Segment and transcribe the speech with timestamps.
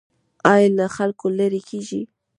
[0.53, 2.03] ایا له خلکو لرې کیږئ؟